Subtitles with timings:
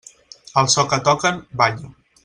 [0.61, 1.95] Al so que toquen, balla.